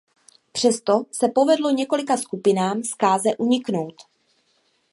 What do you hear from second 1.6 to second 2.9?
několika skupinám